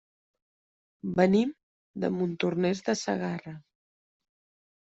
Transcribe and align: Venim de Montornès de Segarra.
Venim 1.19 1.51
de 2.05 2.11
Montornès 2.15 2.81
de 2.89 2.99
Segarra. 3.05 3.55